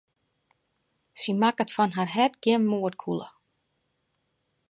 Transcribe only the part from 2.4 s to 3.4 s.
gjin moardkûle.